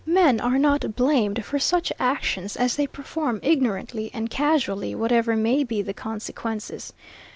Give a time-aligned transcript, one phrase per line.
[0.03, 5.63] Men are not blamed for such actions as they perform ignorantly and casually, whatever may
[5.63, 6.91] be the consequences.